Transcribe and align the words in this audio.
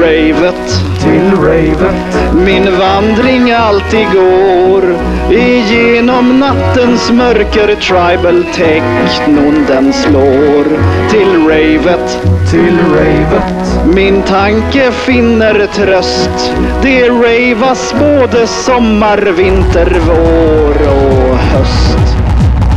ravet. 0.00 0.82
Till 1.00 1.30
ravet. 1.36 2.34
Min 2.34 2.78
vandring 2.78 3.52
alltid 3.52 4.06
går 4.12 4.96
igenom 5.30 6.40
nattens 6.40 7.12
mörker 7.12 7.74
tribal 7.74 8.44
technon 8.54 9.64
den 9.68 9.92
slår 9.92 10.64
till 11.10 11.48
ravet. 11.48 12.18
Till 12.50 12.78
ravet. 12.94 13.86
Min 13.94 14.22
tanke 14.22 14.90
finner 14.92 15.66
tröst. 15.74 16.54
Det 16.82 17.08
ravas 17.08 17.94
både 17.98 18.46
sommar, 18.46 19.32
vinter, 19.36 20.00
vår 20.06 20.88
och 20.88 21.36
höst. 21.36 22.16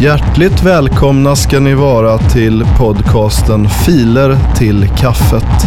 Hjärtligt 0.01 0.63
välkomna 0.63 1.35
ska 1.35 1.59
ni 1.59 1.73
vara 1.73 2.17
till 2.17 2.65
podcasten 2.77 3.69
Filer 3.69 4.37
till 4.57 4.87
kaffet. 4.97 5.65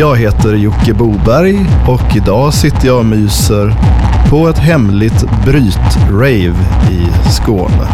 Jag 0.00 0.16
heter 0.16 0.54
Jocke 0.54 0.94
Boberg 0.94 1.66
och 1.88 2.16
idag 2.16 2.54
sitter 2.54 2.86
jag 2.86 2.98
och 2.98 3.04
myser 3.04 3.74
på 4.30 4.48
ett 4.48 4.58
hemligt 4.58 5.24
bryt-rave 5.44 6.56
i 6.90 7.06
Skåne. 7.30 7.88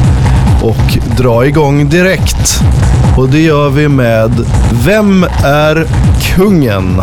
och 0.66 0.98
dra 1.18 1.46
igång 1.46 1.90
direkt. 1.90 2.60
Och 3.18 3.30
det 3.30 3.40
gör 3.40 3.70
vi 3.70 3.88
med 3.88 4.32
Vem 4.86 5.24
är 5.44 5.86
kungen? 6.36 7.02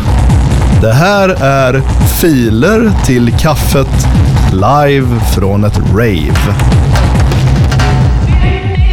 Det 0.81 0.93
här 0.93 1.29
är 1.29 1.83
Filer 2.21 2.93
till 3.07 3.33
kaffet 3.39 4.07
live 4.53 5.21
från 5.35 5.65
ett 5.65 5.79
rave. 5.79 6.55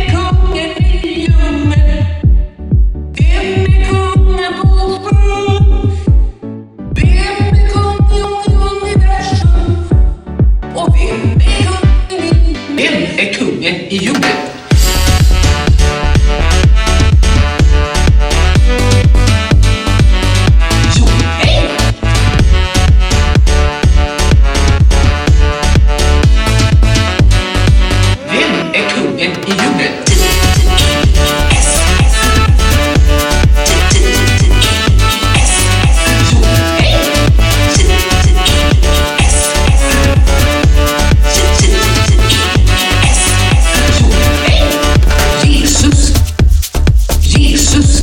Kungen 0.10 0.78
i 0.78 1.20
djungeln 1.20 1.74
Vem 3.18 3.66
är 3.66 3.86
kungen 3.86 4.54
på 4.62 5.00
sjön? 5.04 5.92
Vem 6.96 7.38
är 7.38 7.58
i 7.58 7.60
universum? 14.10 14.59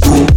Boom. 0.01 0.36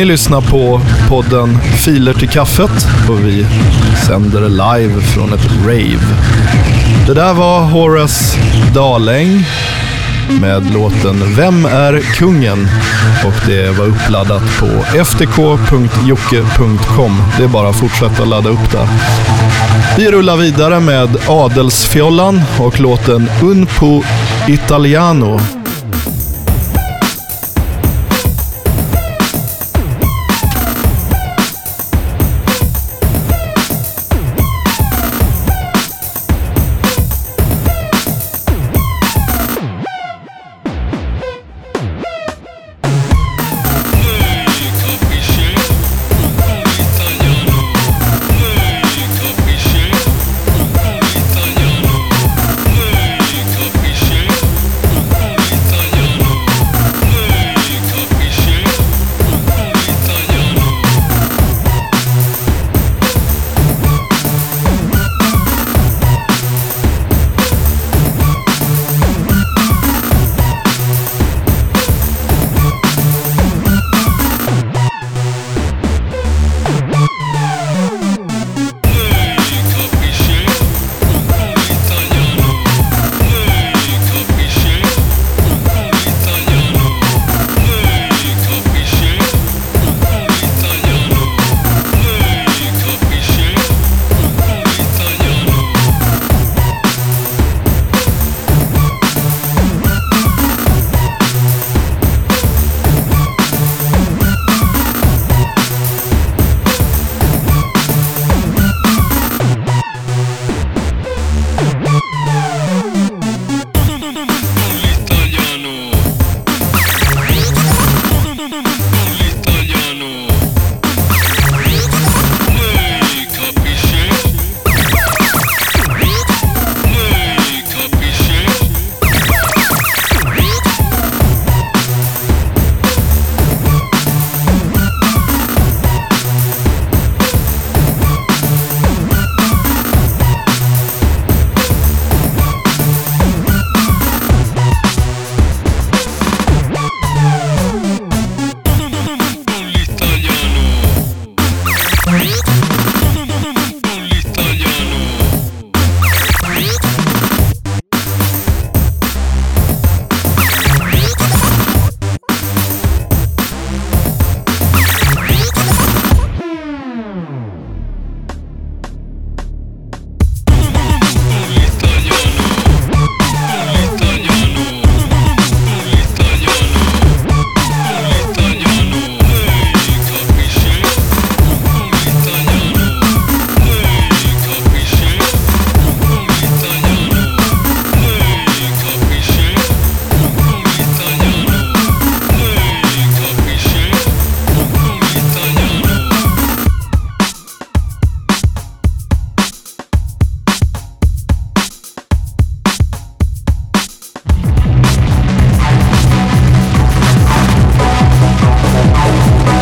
Ni 0.00 0.06
lyssnar 0.06 0.40
på 0.40 0.80
podden 1.08 1.58
Filer 1.58 2.14
till 2.14 2.28
kaffet 2.28 2.86
och 3.08 3.26
vi 3.26 3.46
sänder 4.06 4.48
live 4.48 5.00
från 5.00 5.32
ett 5.32 5.50
rave. 5.66 6.00
Det 7.06 7.14
där 7.14 7.34
var 7.34 7.60
Horace 7.60 8.38
Daläng 8.74 9.44
med 10.40 10.72
låten 10.74 11.34
Vem 11.36 11.64
är 11.64 12.00
kungen? 12.00 12.68
Och 13.26 13.34
det 13.46 13.78
var 13.78 13.86
uppladdat 13.86 14.42
på 14.60 14.66
ftk.jocke.com. 15.04 16.02
Det 17.38 17.44
är 17.44 17.48
bara 17.48 17.68
att 17.68 17.76
fortsätta 17.76 18.24
ladda 18.24 18.48
upp 18.48 18.72
där. 18.72 18.88
Vi 19.96 20.10
rullar 20.10 20.36
vidare 20.36 20.80
med 20.80 21.08
Adelsfjollan 21.28 22.40
och 22.58 22.80
låten 22.80 23.30
Un 23.42 23.66
po 23.66 24.02
Italiano. 24.48 25.40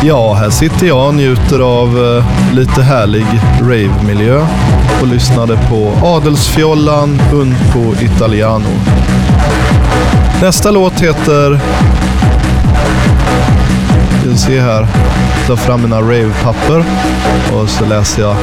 Ja, 0.09 0.33
här 0.33 0.49
sitter 0.49 0.87
jag 0.87 1.07
och 1.07 1.15
njuter 1.15 1.59
av 1.59 1.87
eh, 1.87 2.55
lite 2.55 2.81
härlig 2.81 3.25
rave-miljö 3.61 4.45
och 5.01 5.07
lyssnade 5.07 5.59
på 5.69 6.07
Adelsfjollan 6.07 7.21
Un 7.33 7.55
po 7.73 8.03
Italiano. 8.03 8.69
Nästa 10.41 10.71
låt 10.71 10.99
heter... 10.99 11.59
Vi 14.25 14.37
se 14.37 14.59
här. 14.59 14.87
Jag 15.37 15.47
tar 15.47 15.55
fram 15.55 15.81
mina 15.81 16.01
rave-papper 16.01 16.83
och 17.53 17.69
så 17.69 17.85
läser 17.85 18.21
jag. 18.21 18.35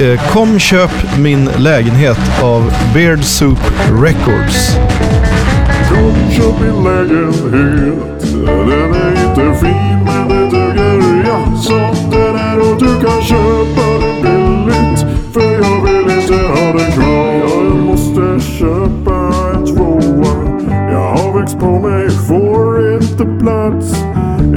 Eh, 0.00 0.32
kom 0.32 0.58
köp 0.58 1.18
min 1.18 1.50
lägenhet 1.58 2.42
av 2.42 2.72
Beard 2.94 3.24
Soup 3.24 3.60
Records. 4.02 4.76
Kom 5.88 6.30
köp 6.30 6.60
min 6.60 6.84
lägenhet 6.84 8.22
Den 8.66 8.94
är 8.94 9.28
inte 9.28 9.60
fin 9.60 10.01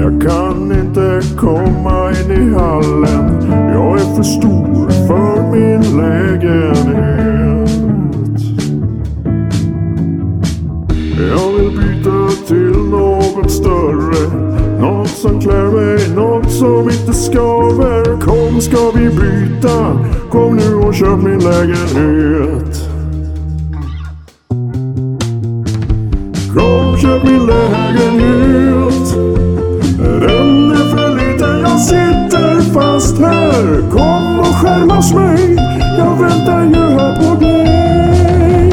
Jag 0.05 0.21
kan 0.21 0.71
inte 0.71 1.21
komma 1.37 2.11
in 2.11 2.31
i 2.31 2.53
hallen. 2.53 3.49
Jag 3.73 3.99
är 3.99 4.15
för 4.15 4.23
stor 4.23 4.89
för 5.07 5.51
min 5.51 5.97
lägenhet. 5.97 6.85
Jag 11.29 11.53
vill 11.53 11.71
byta 11.77 12.45
till 12.47 12.89
något 12.89 13.51
större. 13.51 14.29
Något 14.79 15.07
som 15.07 15.41
klär 15.41 15.71
mig, 15.71 16.15
något 16.15 16.51
som 16.51 16.89
inte 16.89 17.13
skaver. 17.13 18.21
Kom 18.21 18.61
ska 18.61 18.91
vi 18.95 19.09
byta, 19.09 19.99
kom 20.31 20.55
nu 20.55 20.75
och 20.75 20.95
köp 20.95 21.19
min 21.23 21.39
lägenhet. 21.39 22.89
Kom 26.53 26.97
köp 26.97 27.23
min 27.23 27.45
lägenhet. 27.45 28.44
Fast 32.75 33.17
här. 33.17 33.91
Kom 33.91 34.39
och 34.39 34.55
skärmas 34.55 35.13
mig, 35.13 35.55
jag 35.97 36.21
väntar 36.21 36.63
ju 36.63 36.75
här 36.75 37.15
på 37.21 37.39
dig. 37.39 38.71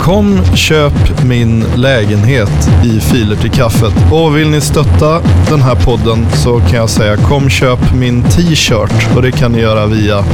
Kom 0.00 0.56
köp 0.56 1.13
min 1.24 1.64
lägenhet 1.76 2.70
i 2.84 3.00
Filer 3.00 3.36
till 3.36 3.50
kaffet. 3.50 3.92
Och 4.12 4.36
vill 4.36 4.50
ni 4.50 4.60
stötta 4.60 5.20
den 5.50 5.62
här 5.62 5.74
podden 5.74 6.26
så 6.32 6.60
kan 6.60 6.78
jag 6.78 6.90
säga 6.90 7.16
kom 7.16 7.50
köp 7.50 7.94
min 7.94 8.22
t-shirt. 8.22 9.16
Och 9.16 9.22
det 9.22 9.32
kan 9.32 9.52
ni 9.52 9.60
göra 9.60 9.86
via 9.86 10.24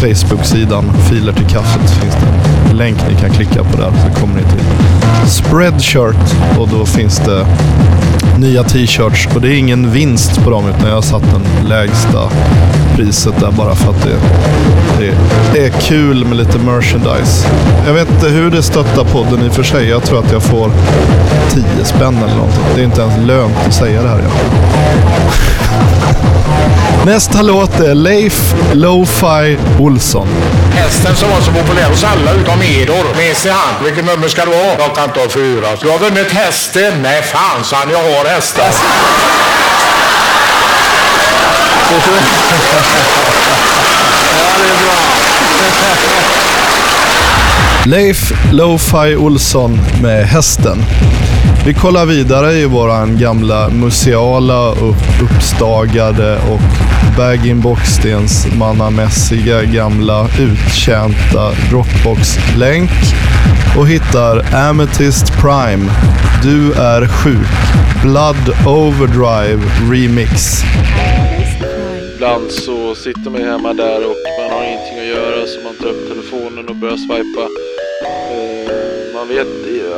Facebook-sidan 0.00 0.84
Filer 1.08 1.32
till 1.32 1.46
kaffet. 1.46 1.90
finns 1.90 2.14
det 2.14 2.70
en 2.70 2.76
länk 2.76 2.96
ni 3.08 3.20
kan 3.20 3.30
klicka 3.30 3.64
på 3.64 3.76
där 3.76 3.90
så 3.90 4.20
kommer 4.20 4.34
ni 4.34 4.42
till 4.42 4.64
Spreadshirt. 5.30 6.58
Och 6.58 6.68
då 6.68 6.86
finns 6.86 7.18
det 7.18 7.46
nya 8.38 8.64
t-shirts. 8.64 9.28
Och 9.34 9.40
det 9.40 9.48
är 9.48 9.58
ingen 9.58 9.90
vinst 9.90 10.44
på 10.44 10.50
dem 10.50 10.64
utan 10.68 10.88
jag 10.88 10.94
har 10.94 11.02
satt 11.02 11.22
den 11.22 11.68
lägsta 11.68 12.30
priset 12.96 13.40
där 13.40 13.50
bara 13.50 13.74
för 13.74 13.90
att 13.90 14.02
det, 14.02 14.16
det 15.52 15.66
är 15.66 15.70
kul 15.70 16.24
med 16.24 16.36
lite 16.36 16.58
merchandise. 16.58 17.48
Jag 17.86 17.94
vet 17.94 18.10
inte 18.10 18.28
hur 18.28 18.50
det 18.50 18.62
stöttar 18.62 19.04
podden 19.04 19.46
i 19.46 19.48
och 19.48 19.52
för 19.52 19.62
sig. 19.62 19.88
Jag 19.88 20.04
tror 20.04 20.18
att 20.18 20.32
jag 20.32 20.39
får 20.40 20.70
10 21.50 21.84
spänn 21.84 22.16
eller 22.16 22.36
någonting. 22.36 22.62
Det 22.74 22.80
är 22.80 22.84
inte 22.84 23.00
ens 23.00 23.26
lönt 23.26 23.56
att 23.66 23.74
säga 23.74 24.02
det 24.02 24.08
här. 24.08 24.18
Ja. 24.18 24.30
Nästa 27.06 27.42
låt 27.42 27.80
är 27.80 27.94
Leif 27.94 28.54
Lo-Fi 28.72 29.58
Olsson. 29.78 30.28
Hästen 30.72 31.16
som 31.16 31.30
var 31.30 31.40
så 31.40 31.52
populär 31.52 31.88
hos 31.90 32.04
alla 32.04 32.32
utom 32.32 32.62
Edor. 32.62 33.16
Med 33.16 33.36
sig 33.36 33.52
hand. 33.52 33.84
Vilket 33.84 34.04
nummer 34.04 34.28
ska 34.28 34.44
du 34.44 34.50
ha? 34.50 34.76
Jag 34.78 34.96
kan 34.96 35.08
ta 35.08 35.28
fyra. 35.28 35.68
Du 35.82 35.88
har 35.90 35.98
vunnit 35.98 36.32
hästen? 36.32 37.02
Nej 37.02 37.22
fan 37.22 37.64
sa 37.64 37.76
han, 37.76 37.90
jag 37.90 37.98
har 37.98 38.24
hästen. 38.24 38.64
ja, 44.38 44.48
det 44.58 44.68
är 44.68 44.76
bra. 44.84 44.92
Leif 47.90 48.32
Lo-Fi 48.52 49.16
Olsson 49.16 49.78
med 50.02 50.26
hästen. 50.26 50.78
Vi 51.66 51.74
kollar 51.74 52.06
vidare 52.06 52.52
i 52.52 52.66
våran 52.66 53.18
gamla 53.18 53.68
museala, 53.68 54.70
upp, 54.70 55.22
uppstagade 55.22 56.36
och 56.36 56.60
bag-in-boxstens 57.16 58.46
mannamässiga 58.58 59.62
gamla 59.62 60.28
uttjänta 60.38 61.50
Dropbox-länk 61.70 62.90
och 63.78 63.88
hittar 63.88 64.54
Amethyst 64.54 65.32
Prime. 65.40 65.90
Du 66.42 66.72
är 66.72 67.08
sjuk. 67.08 67.48
Blood 68.02 68.66
Overdrive 68.66 69.62
Remix. 69.90 70.64
Ibland 72.20 72.52
så 72.52 72.94
sitter 72.94 73.30
man 73.30 73.40
ju 73.40 73.46
hemma 73.46 73.72
där 73.72 74.06
och 74.06 74.16
man 74.38 74.50
har 74.50 74.64
ingenting 74.64 74.98
att 74.98 75.06
göra 75.06 75.46
så 75.46 75.60
man 75.60 75.74
tar 75.74 75.88
upp 75.88 76.08
telefonen 76.08 76.68
och 76.68 76.76
börjar 76.76 76.96
swipa. 76.96 77.40
Eh, 78.32 79.14
man 79.14 79.28
vet, 79.28 79.46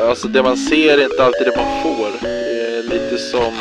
alltså 0.09 0.29
det 0.29 0.43
man 0.43 0.57
ser 0.57 0.99
är 0.99 1.05
inte 1.05 1.25
alltid 1.25 1.47
det 1.47 1.57
man 1.57 1.83
får. 1.83 2.11
Det 2.21 2.29
är 2.29 2.83
lite 2.83 3.19
som, 3.19 3.55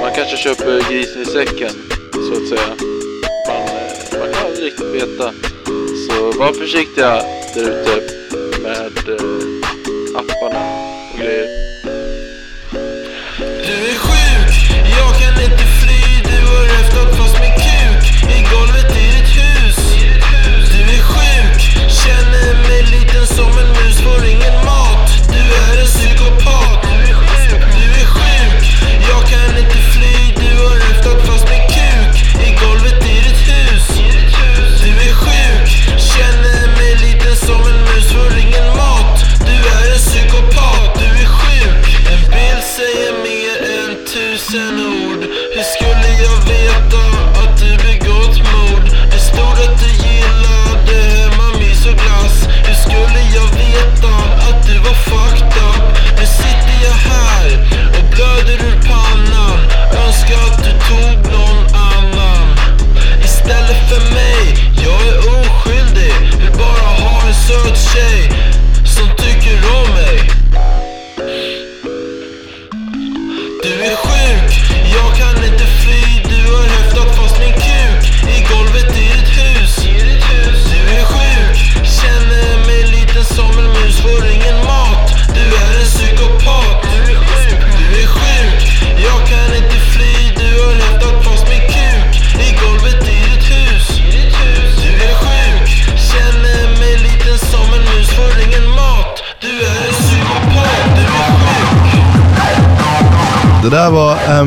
man 0.00 0.12
kanske 0.14 0.36
köper 0.36 0.90
grisen 0.90 1.22
i 1.22 1.24
säcken 1.24 1.70
så 2.12 2.32
att 2.32 2.48
säga. 2.48 2.76
Man, 3.48 4.20
man 4.20 4.32
kan 4.34 4.46
aldrig 4.46 4.66
riktigt 4.66 4.94
veta. 4.94 5.32
Så 6.08 6.38
var 6.38 6.52
försiktiga 6.52 7.22
där 7.54 7.62
ute 7.62 8.02
med 8.62 9.08
eh, 9.08 10.18
apparna 10.18 10.60
och 11.12 11.18
grejer. 11.18 11.65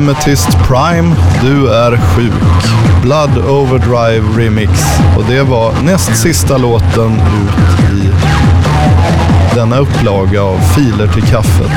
Amethyst 0.00 0.48
Prime, 0.66 1.16
Du 1.42 1.74
är 1.74 1.96
sjuk. 1.96 2.32
Blood 3.02 3.38
Overdrive 3.38 4.24
Remix. 4.36 4.70
Och 5.16 5.24
det 5.28 5.42
var 5.42 5.72
näst 5.82 6.16
sista 6.16 6.58
låten 6.58 7.12
ut 7.12 7.94
i 7.94 8.10
denna 9.54 9.78
upplaga 9.78 10.42
av 10.42 10.58
Filer 10.58 11.06
till 11.06 11.22
kaffet. 11.22 11.70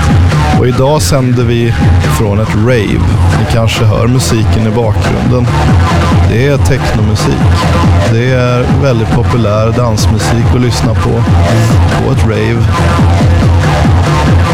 Och 0.59 0.67
idag 0.67 1.01
sänder 1.01 1.43
vi 1.43 1.73
från 2.17 2.39
ett 2.39 2.55
rave. 2.55 3.03
Ni 3.39 3.45
kanske 3.53 3.85
hör 3.85 4.07
musiken 4.07 4.67
i 4.67 4.71
bakgrunden. 4.71 5.47
Det 6.29 6.47
är 6.47 6.57
technomusik. 6.57 7.43
Det 8.11 8.31
är 8.31 8.65
väldigt 8.81 9.11
populär 9.11 9.71
dansmusik 9.77 10.45
att 10.55 10.61
lyssna 10.61 10.93
på 10.93 11.23
på 12.03 12.11
ett 12.11 12.23
rave. 12.23 12.63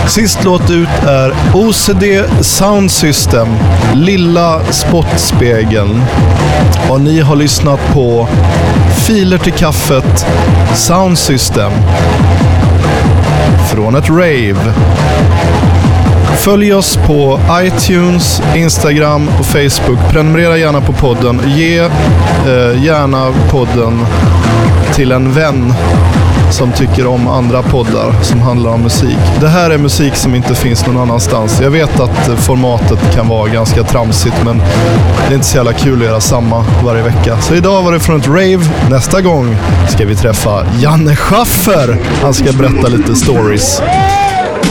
Sist 0.08 0.44
låt 0.44 0.70
ut 0.70 1.03
är 1.08 1.34
OCD 1.53 2.03
Sound 2.41 2.91
System, 2.91 3.48
Lilla 3.94 4.62
Spottspegeln. 4.72 6.03
Och 6.89 7.01
ni 7.01 7.20
har 7.20 7.36
lyssnat 7.36 7.79
på 7.94 8.27
Filer 9.06 9.38
till 9.38 9.53
kaffet, 9.53 10.25
Sound 10.75 11.18
System. 11.18 11.72
Från 13.72 13.96
ett 13.96 14.10
rave. 14.10 14.74
Följ 16.38 16.74
oss 16.74 16.98
på 17.08 17.39
iTunes, 17.62 18.41
Instagram 18.56 19.29
och 19.39 19.46
Facebook. 19.46 20.00
Prenumerera 20.12 20.58
gärna 20.58 20.82
på 20.82 20.94
podden. 20.94 21.41
Ge 21.48 21.79
eh, 21.79 22.84
gärna 22.84 23.32
podden 23.50 24.06
till 24.94 25.12
en 25.12 25.34
vän 25.34 25.74
som 26.51 26.72
tycker 26.72 27.08
om 27.08 27.27
andra 27.27 27.63
poddar 27.63 28.24
som 28.24 28.39
handlar 28.39 28.72
om 28.72 28.82
musik. 28.82 29.18
Det 29.41 29.48
här 29.48 29.70
är 29.70 29.77
musik 29.77 30.15
som 30.15 30.36
inte 30.36 30.56
finns 30.56 30.88
någon 30.88 30.98
annanstans. 30.98 31.60
Jag 31.62 31.72
vet 31.72 32.00
att 32.00 32.27
eh, 32.27 32.36
formatet 32.36 33.00
kan 33.15 33.27
vara 33.27 33.50
ganska 33.50 33.84
tramsigt 33.84 34.36
men 34.46 34.58
det 35.27 35.34
är 35.34 35.34
inte 35.34 35.48
så 35.48 35.58
jävla 35.58 35.74
kul 35.74 36.00
att 36.00 36.06
göra 36.06 36.20
samma 36.20 36.65
varje 36.86 37.03
vecka. 37.03 37.41
Så 37.41 37.56
idag 37.56 37.84
var 37.84 37.91
det 37.91 38.00
från 38.00 38.20
ett 38.20 38.27
rave. 38.27 38.60
Nästa 38.89 39.22
gång 39.22 39.58
ska 39.89 40.06
vi 40.06 40.15
träffa 40.15 40.65
Janne 40.82 41.15
Schaffer. 41.15 41.98
Han 42.22 42.34
ska 42.34 42.53
berätta 42.53 42.88
lite 42.88 43.15
stories. 43.15 43.82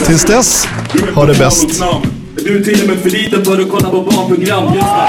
Tills 0.07 0.25
dess, 0.25 0.69
ha 1.15 1.27
det 1.27 1.39
bäst. 1.39 1.83
Du 2.35 2.61
är 2.61 2.65
till 2.65 2.83
och 2.83 2.89
med 2.89 2.99
för 2.99 3.11
liten 3.11 3.45
för 3.45 3.61
att 3.61 3.71
kolla 3.71 3.91
på 3.91 4.03
barnprogram 4.03 4.65
just 4.65 4.87
nu. 4.87 5.03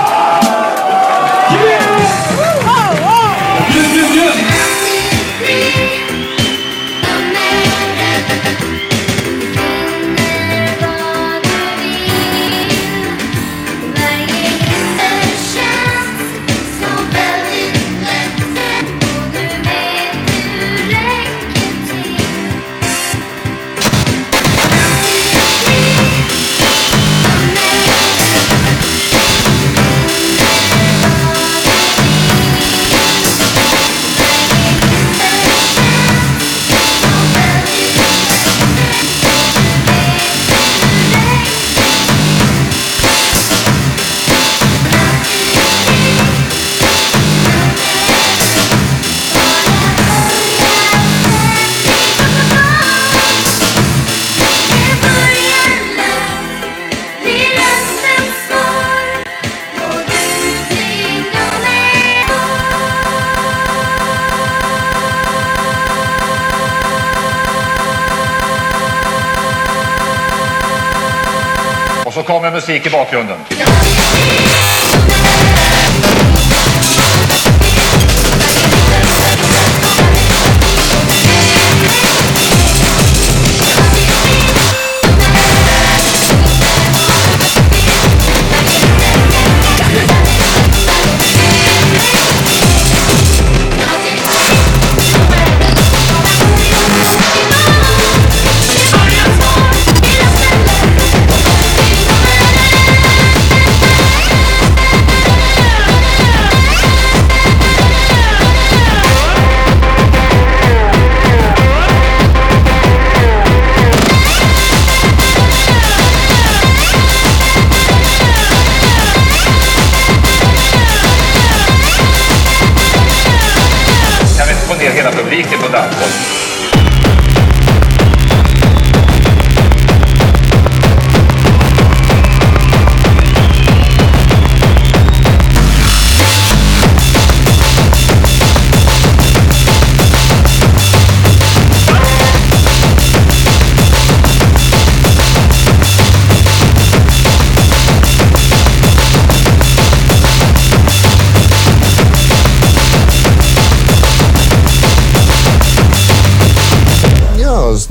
Musik 72.69 72.85
i 72.85 72.89
bakgrunden. 72.89 73.37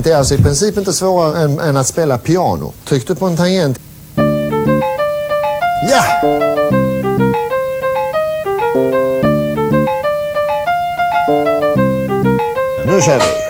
Det 0.02 0.10
är 0.10 0.16
alltså 0.16 0.34
i 0.34 0.38
princip 0.38 0.76
inte 0.76 0.92
svårare 0.92 1.42
än, 1.42 1.60
än 1.60 1.76
att 1.76 1.86
spela 1.86 2.18
piano. 2.18 2.72
Tryck 2.84 3.06
du 3.06 3.14
på 3.14 3.26
en 3.26 3.36
tangent. 3.36 3.78
Ja! 5.90 6.02
Nu 12.86 13.00
kör 13.00 13.18
vi! 13.18 13.47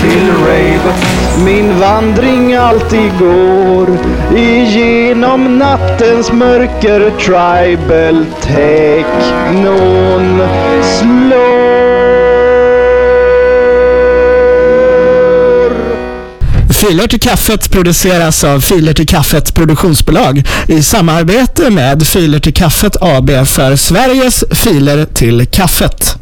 Till 0.00 0.30
ravet 0.46 0.96
Min 1.44 1.80
vandring 1.80 2.54
alltid 2.54 3.18
går 3.18 3.98
Igenom 4.36 5.58
nattens 5.58 6.32
mörker. 6.32 7.10
Tribal 7.18 8.26
technon 8.42 8.82
slår. 10.82 11.72
Filer 16.72 17.06
till 17.06 17.20
kaffet 17.20 17.70
produceras 17.70 18.44
av 18.44 18.60
Filer 18.60 18.92
till 18.92 19.06
kaffet 19.06 19.54
produktionsbolag 19.54 20.42
i 20.66 20.82
samarbete 20.82 21.70
med 21.70 22.06
Filer 22.06 22.38
till 22.38 22.54
kaffet 22.54 22.96
AB 23.00 23.30
för 23.46 23.76
Sveriges 23.76 24.44
filer 24.50 25.04
till 25.04 25.46
kaffet. 25.46 26.21